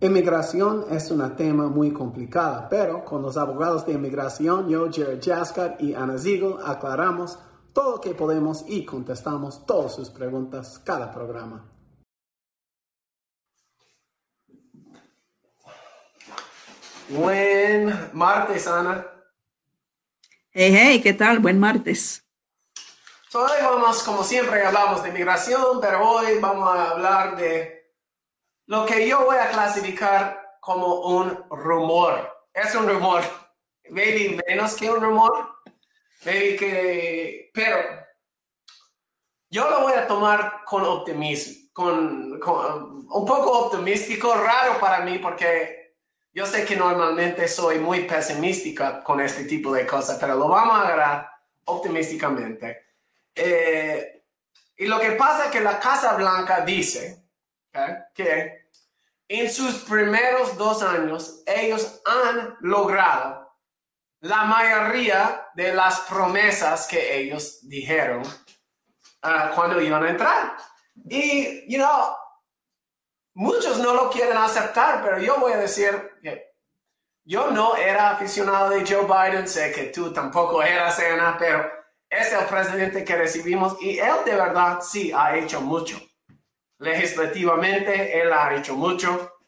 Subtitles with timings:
[0.00, 5.76] Inmigración es un tema muy complicado, pero con los abogados de inmigración, yo, Jared Jaskar
[5.80, 7.36] y Ana Ziegel, aclaramos
[7.72, 11.68] todo lo que podemos y contestamos todas sus preguntas cada programa.
[17.08, 19.04] Buen martes, Ana.
[20.52, 21.40] Hey, hey, ¿qué tal?
[21.40, 22.22] Buen martes.
[23.34, 27.77] hoy vamos, como siempre, hablamos de inmigración, pero hoy vamos a hablar de
[28.68, 32.30] lo que yo voy a clasificar como un rumor.
[32.52, 33.22] Es un rumor.
[33.88, 35.56] Maybe menos que un rumor.
[36.22, 37.50] Que...
[37.54, 37.78] Pero
[39.48, 41.68] yo lo voy a tomar con optimismo.
[41.72, 45.94] Con, un poco optimístico, raro para mí porque
[46.32, 50.76] yo sé que normalmente soy muy pesimística con este tipo de cosas, pero lo vamos
[50.76, 51.30] a agarrar
[51.64, 52.82] optimísticamente.
[53.34, 54.24] Eh,
[54.76, 57.17] y lo que pasa es que la Casa Blanca dice
[58.14, 58.68] que
[59.28, 63.48] en sus primeros dos años ellos han logrado
[64.20, 68.22] la mayoría de las promesas que ellos dijeron
[69.22, 70.56] ah, cuando iban a entrar.
[71.08, 72.16] Y, you know,
[73.34, 76.48] muchos no lo quieren aceptar, pero yo voy a decir que
[77.24, 81.70] yo no era aficionado de Joe Biden, sé que tú tampoco eras, Ana, pero
[82.08, 86.00] es el presidente que recibimos y él de verdad sí ha hecho mucho
[86.78, 89.38] legislativamente, él ha hecho mucho,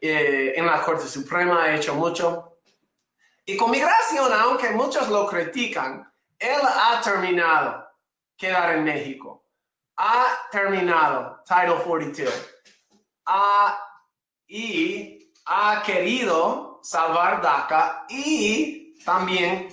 [0.00, 2.58] eh, en la Corte Suprema ha hecho mucho.
[3.44, 7.86] Y con migración, aunque muchos lo critican, él ha terminado
[8.36, 9.44] quedar en México.
[9.96, 12.50] Ha terminado Title 42.
[14.46, 19.68] y ha querido salvar DACA y también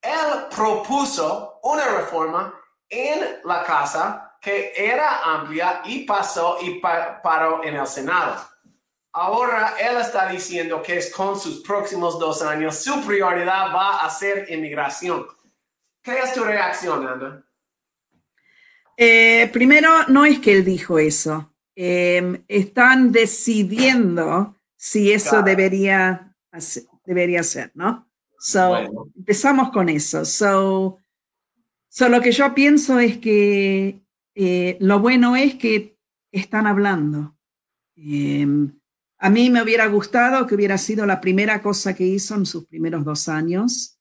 [0.00, 2.54] él propuso una reforma
[2.88, 8.46] en la casa que era amplia y pasó y paró en el Senado.
[9.12, 14.10] Ahora él está diciendo que es con sus próximos dos años su prioridad va a
[14.10, 15.26] ser inmigración.
[16.02, 17.42] ¿Qué es tu reacción, Ana?
[18.98, 21.54] Eh, primero, no es que él dijo eso.
[21.74, 26.36] Em, están decidiendo si eso debería,
[27.06, 28.10] debería ser, ¿no?
[28.38, 28.76] So,
[29.16, 30.24] empezamos con eso.
[30.26, 30.98] So,
[31.88, 34.03] so, lo que yo pienso es que
[34.34, 35.96] eh, lo bueno es que
[36.32, 37.36] están hablando.
[37.96, 38.72] Em,
[39.18, 42.66] a mí me hubiera gustado que hubiera sido la primera cosa que hizo en sus
[42.66, 43.98] primeros dos años.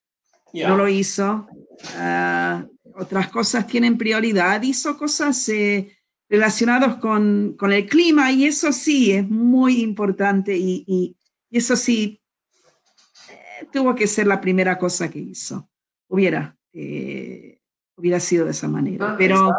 [0.54, 1.48] No lo hizo.
[1.96, 4.62] Ah, otras cosas tienen prioridad.
[4.62, 5.96] Hizo cosas eh,
[6.30, 11.16] relacionadas con, el clima y eso sí es muy importante y,
[11.50, 12.20] eso sí
[13.30, 15.70] eh, tuvo que ser la primera cosa que hizo.
[16.08, 16.58] Hubiera,
[17.96, 19.12] hubiera sido de esa manera.
[19.12, 19.52] Ah, Pero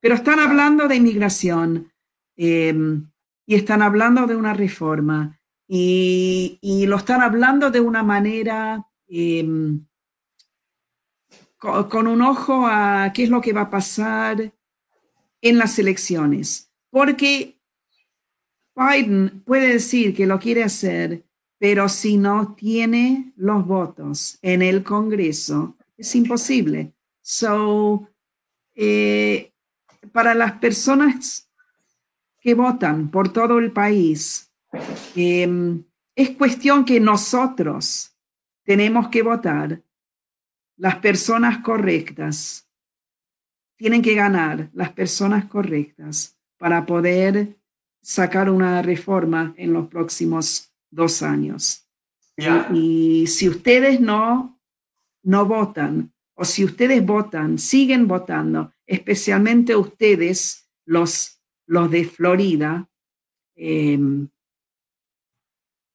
[0.00, 1.92] pero están hablando de inmigración
[2.36, 3.10] em,
[3.46, 9.86] y están hablando de una reforma y, lo están hablando de una manera em,
[11.56, 14.52] con, un ojo a qué es lo que va a pasar
[15.40, 16.72] en las elecciones.
[16.90, 17.60] Porque
[18.74, 21.24] Biden puede decir que lo quiere hacer,
[21.58, 26.94] pero si no tiene los votos en el Congreso, es imposible.
[27.20, 28.08] So,
[28.74, 29.52] eh,
[30.12, 31.50] para las personas
[32.40, 34.52] que votan por todo el país,
[35.14, 35.84] em,
[36.14, 38.16] es cuestión que nosotros
[38.64, 39.82] tenemos que votar
[40.76, 42.68] las personas correctas.
[43.76, 47.58] Tienen que ganar las personas correctas para poder
[48.00, 51.86] sacar una reforma en los próximos dos años.
[52.72, 54.58] Y, si ustedes no,
[55.22, 62.88] no votan, o si ustedes votan, siguen votando, especialmente ustedes, los, los de Florida,
[63.54, 64.28] em,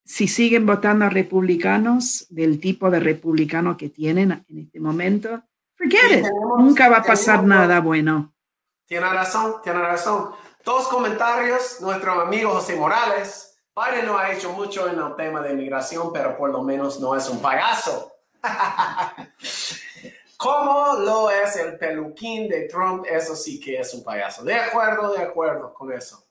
[0.06, 5.44] si siguen votando a republicanos del tipo de republicano que tienen en este momento,
[5.76, 6.26] forget it.
[6.58, 8.34] Nunca va a pasar nada bueno.
[8.86, 10.30] Tiene razón, tiene razón.
[10.64, 11.82] Dos comentarios.
[11.82, 13.60] Nuestro amigo José Morales.
[13.76, 17.14] Biden no ha hecho mucho en el tema de inmigración, pero por lo menos no
[17.14, 18.14] es un payaso.
[20.46, 23.04] ¿Cómo lo es el peluquín de Trump?
[23.10, 24.44] Eso sí que es un payaso.
[24.44, 26.24] De acuerdo, de acuerdo con eso.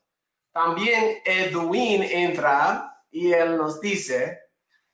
[0.52, 4.38] También Edwin entra y él nos dice,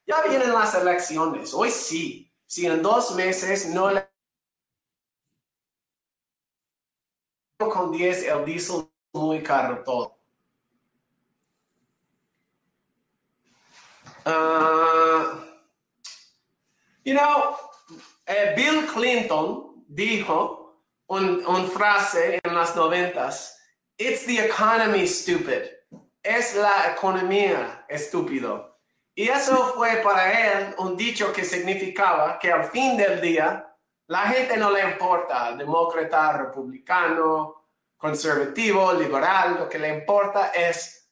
[0.06, 4.08] ya vienen las elecciones, hoy sí, si en dos meses no le...
[7.58, 10.16] Con 10 el diesel muy caro todo.
[14.24, 15.44] Uh,
[17.04, 17.69] you know,
[18.30, 23.56] eh, Bill Clinton dijo una un frase en las noventas,
[23.98, 25.64] It's the economy, stupid.
[26.22, 28.78] es la economía, estúpido.
[29.14, 33.66] Y eso fue para él un dicho que significaba que al fin del día
[34.06, 37.66] la gente no le importa, demócrata, republicano,
[37.96, 41.10] conservativo, liberal, lo que le importa es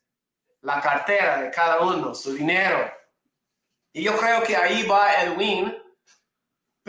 [0.62, 2.90] la cartera de cada uno, su dinero.
[3.92, 5.76] Y yo creo que ahí va Edwin,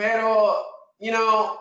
[0.00, 0.56] pero,
[0.98, 1.60] you know,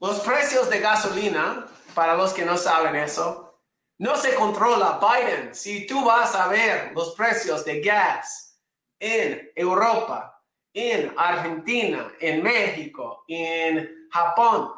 [0.00, 3.58] los precios de gasolina, para los que no saben eso,
[3.96, 5.54] no se controla Biden.
[5.54, 8.60] Si tú vas a ver los precios de gas
[9.00, 10.42] en Europa,
[10.74, 14.74] en Argentina, en México, en Japón,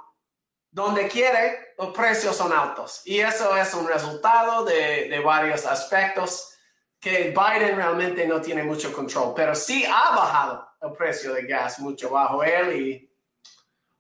[0.71, 3.03] donde quiere, los precios son altos.
[3.05, 6.57] Y eso es un resultado de, de, varios aspectos
[7.01, 11.79] que Biden realmente no tiene mucho control, pero sí ha bajado el precio de gas
[11.81, 13.11] mucho bajo él y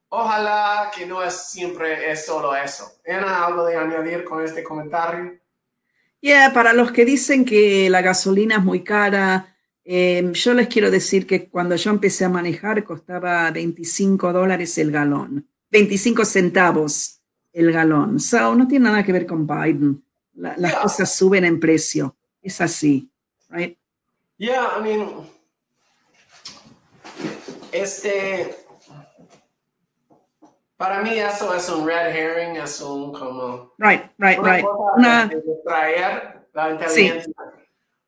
[0.09, 2.85] ojalá que no es siempre es solo eso.
[3.05, 5.39] ¿Era algo de añadir con este comentario?
[6.21, 10.91] Yeah, para los que dicen que la gasolina es muy cara, eh, yo les quiero
[10.91, 17.21] decir que cuando yo empecé a manejar costaba 25 dólares el galón, 25 centavos
[17.53, 18.19] el galón.
[18.21, 20.05] So, no tiene nada que ver con Biden.
[20.35, 20.83] La, las Yeah.
[20.83, 22.17] cosas suben en precio.
[22.49, 23.13] Es así,
[23.51, 23.77] right?
[24.39, 25.29] Yeah, I mean,
[27.71, 28.57] este,
[30.79, 34.67] para mí eso es un red herring, es un como Right, right, una right.
[34.97, 37.35] Una, de distraer la inteligencia.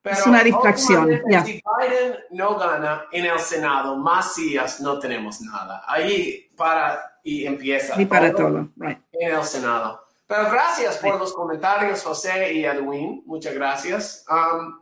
[0.00, 1.44] Pero Es una distracción, ya.
[1.44, 5.84] Si Biden no gana en el Senado, más días no tenemos nada.
[5.86, 9.00] Ahí para y empieza y para todo, right.
[9.12, 10.09] en el Senado.
[10.30, 13.20] Pero gracias por los comentarios, José y Edwin.
[13.26, 14.24] Muchas gracias.
[14.30, 14.80] Um,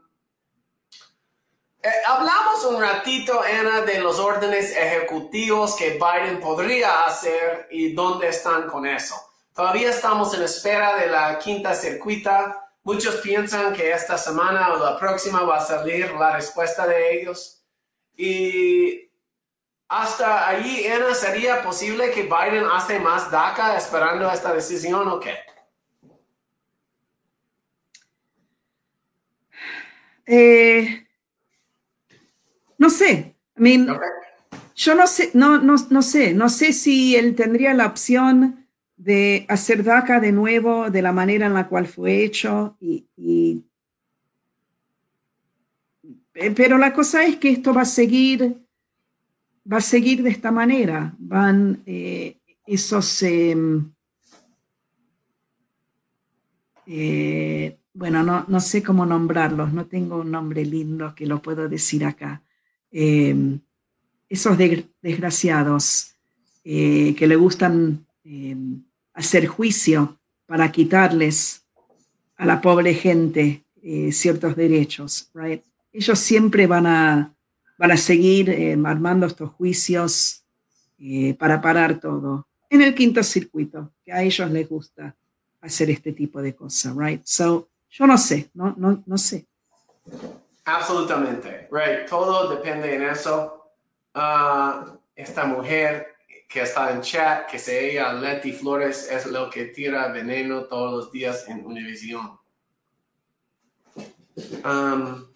[1.83, 8.29] eh, hablamos un ratito, Ana, de los órdenes ejecutivos que Biden podría hacer y dónde
[8.29, 9.15] están con eso.
[9.55, 12.71] Todavía estamos en espera de la quinta circuita.
[12.83, 17.65] Muchos piensan que esta semana o la próxima va a salir la respuesta de ellos.
[18.15, 19.08] Y
[19.89, 25.35] hasta allí, Ana, ¿sería posible que Biden hace más DACA esperando esta decisión o qué?
[30.27, 31.07] Eh,
[32.79, 33.35] no sé.
[33.57, 33.89] I mean.
[34.77, 39.45] Yo no sé, no, no, no sé, no sé si él tendría la opción de
[39.49, 43.65] hacer DACA de nuevo de la manera en la cual fue hecho y, y-
[46.35, 48.57] eh, pero la cosa es que esto va a seguir,
[49.71, 51.15] va a seguir de esta manera.
[51.19, 53.91] Van eh, esos, em,
[56.87, 61.69] eh, bueno, no, no sé cómo nombrarlos, no tengo un nombre lindo que lo puedo
[61.69, 62.43] decir acá.
[62.91, 63.61] Em,
[64.29, 66.15] esos de- desgraciados
[66.65, 68.57] eh, que le gustan eh,
[69.15, 71.65] hacer juicio para quitarles
[72.37, 75.63] a la pobre gente eh, ciertos derechos, right?
[75.93, 77.35] Ellos siempre van a,
[77.79, 80.45] van a seguir eh, armando estos juicios
[80.99, 85.15] eh, para parar todo en el quinto circuito, que a ellos les gusta
[85.61, 87.23] hacer este tipo de cosas, right?
[87.25, 89.47] So, yo no sé, no, no, no sé.
[90.65, 92.07] Absolutamente, right.
[92.09, 93.73] Todo depende en eso.
[94.13, 99.67] Ah, esta mujer que está en chat, que se ella Leti Flores, es lo que
[99.67, 102.39] tira veneno todos los días en Univision.
[104.65, 105.27] Um,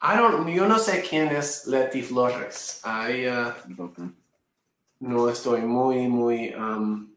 [0.00, 2.80] I don't, yo no sé quién es Leti Flores.
[2.84, 3.56] Ahí ah,
[5.00, 7.12] no estoy muy, muy, um,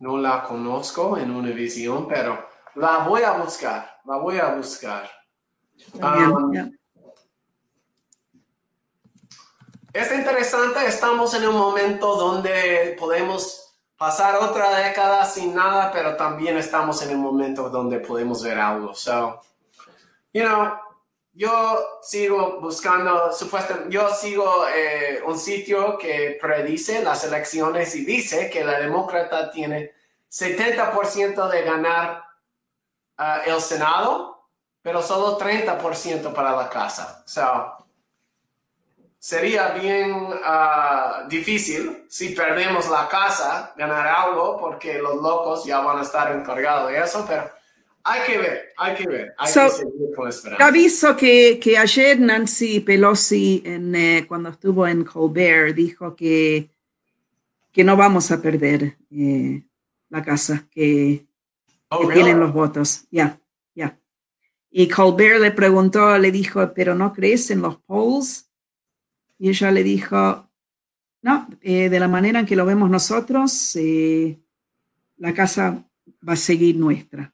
[0.00, 5.08] no la conozco en Univision, pero la voy a buscar, la voy a buscar.
[5.94, 6.68] Um, ya.
[9.92, 16.56] Es interesante, estamos en un momento donde podemos pasar otra década sin nada, pero también
[16.56, 18.92] estamos en un momento donde podemos ver algo.
[18.92, 19.40] So,
[20.34, 20.78] you know,
[21.32, 28.50] yo sigo buscando, supuestamente, yo sigo eh, un sitio que predice las elecciones y dice
[28.50, 29.92] que la demócrata tiene
[30.30, 32.24] 70% de ganar
[33.16, 34.48] ah, el Senado,
[34.82, 37.22] pero solo 30% para la casa.
[37.26, 37.86] So,
[39.18, 45.98] sería bien ah, difícil si perdemos la casa ganar algo porque los locos ya van
[45.98, 47.50] a estar encargados de eso, pero
[48.04, 50.66] hay que ver, hay que ver, hay So, que seguir con esperanza.
[50.66, 56.70] aviso que, que ayer Nancy Pelosi, en, eh, cuando estuvo en Colbert, dijo que,
[57.72, 59.62] que no vamos a perder eh,
[60.10, 61.26] la casa, que,
[61.90, 62.22] Oh, que really?
[62.22, 63.04] tienen los votos.
[63.10, 63.38] Ya,
[63.74, 63.98] ya.
[64.70, 68.50] Y Colbert le preguntó, le dijo, ¿pero no crees en los polls?
[69.38, 70.48] Y ella le dijo,
[71.22, 74.38] no, eh, de la manera en que lo vemos nosotros, eh,
[75.18, 75.84] la casa
[76.26, 77.32] va a seguir nuestra.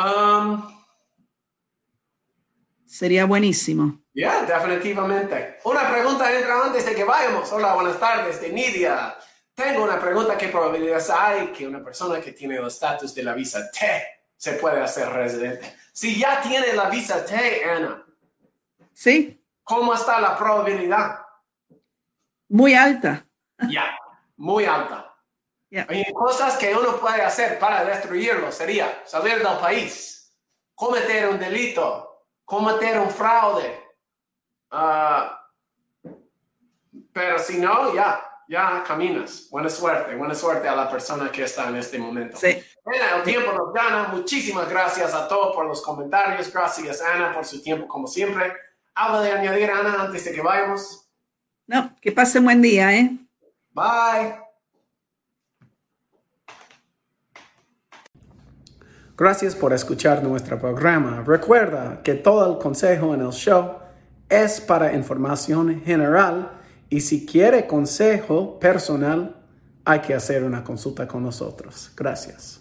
[0.00, 0.62] Um,
[2.86, 4.00] Sería buenísimo.
[4.14, 5.58] yeah, definitivamente.
[5.64, 7.52] Una pregunta entra antes de que vayamos.
[7.52, 9.14] Hola, buenas tardes, de Nidia.
[9.54, 10.36] Tengo una pregunta.
[10.38, 13.86] ¿Qué probabilidades hay que una persona que tiene el estatus de la visa T
[14.36, 15.76] se puede hacer residente?
[15.92, 18.02] Si ya tiene la visa T, Ana,
[18.92, 19.38] ¿Sí?
[19.62, 21.18] ¿cómo está la probabilidad?
[22.48, 23.24] Muy alta.
[23.68, 23.96] Ya,
[24.36, 25.09] muy alta.
[25.70, 25.86] Ya.
[25.88, 28.50] Hay cosas que uno puede hacer para destruirlo.
[28.50, 30.36] Sería salir del país,
[30.74, 33.80] cometer un delito, cometer un fraude.
[34.70, 35.48] Ah,
[37.12, 39.48] pero si no, ya, ya caminas.
[39.48, 42.36] Buena suerte, buena suerte a la persona que está en este momento.
[42.36, 42.60] Sí.
[42.84, 44.08] Ana, el tiempo nos gana.
[44.08, 46.52] Muchísimas gracias a todos por los comentarios.
[46.52, 48.52] Gracias, Ana, por su tiempo, como siempre.
[48.94, 51.08] Algo de añadir, Ana, antes de que vayamos.
[51.66, 53.10] No, que pase buen día, ¿eh?
[53.70, 54.49] Bye.
[59.20, 61.22] Gracias por escuchar nuestro programa.
[61.26, 63.72] Recuerda que todo el consejo en el show
[64.30, 66.52] es para información general
[66.88, 69.36] y si quiere consejo personal
[69.84, 71.92] hay que hacer una consulta con nosotros.
[71.94, 72.59] Gracias.